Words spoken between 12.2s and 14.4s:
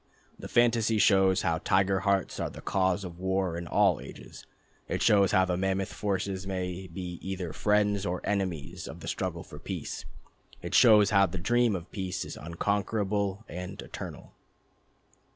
is unconquerable and eternal.